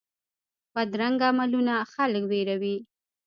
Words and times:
بدرنګه 0.73 1.25
عملونه 1.31 1.73
خلک 1.93 2.23
ویروي 2.31 2.75